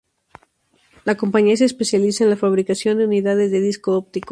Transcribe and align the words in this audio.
La 1.05 1.15
compañía 1.15 1.55
se 1.57 1.65
especializa 1.65 2.23
en 2.23 2.31
la 2.31 2.35
fabricación 2.35 2.97
de 2.97 3.05
unidades 3.05 3.51
de 3.51 3.61
disco 3.61 3.91
óptico. 3.99 4.19